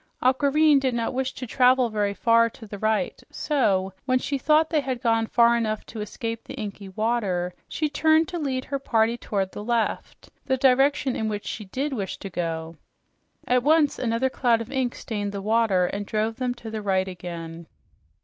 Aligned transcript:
Aquareine 0.23 0.79
did 0.79 0.95
not 0.95 1.13
wish 1.13 1.31
to 1.33 1.45
travel 1.45 1.91
very 1.91 2.15
far 2.15 2.49
to 2.49 2.65
the 2.65 2.79
right, 2.79 3.21
so 3.29 3.93
when 4.05 4.17
she 4.17 4.39
thought 4.39 4.71
they 4.71 4.79
had 4.79 4.99
gone 4.99 5.27
far 5.27 5.55
enough 5.55 5.85
to 5.85 6.01
escape 6.01 6.43
the 6.43 6.55
inky 6.55 6.89
water, 6.89 7.53
she 7.69 7.87
turned 7.87 8.27
to 8.27 8.39
lead 8.39 8.65
her 8.65 8.79
party 8.79 9.15
toward 9.15 9.51
the 9.51 9.63
left 9.63 10.27
the 10.47 10.57
direction 10.57 11.15
in 11.15 11.29
which 11.29 11.45
she 11.45 11.65
DID 11.65 11.93
wish 11.93 12.17
to 12.17 12.31
go. 12.31 12.77
At 13.45 13.61
once 13.61 13.99
another 13.99 14.31
cloud 14.31 14.59
of 14.59 14.71
ink 14.71 14.95
stained 14.95 15.33
the 15.33 15.39
water 15.43 15.85
and 15.85 16.03
drove 16.03 16.37
them 16.37 16.55
to 16.55 16.71
the 16.71 16.81
right 16.81 17.07
again. 17.07 17.67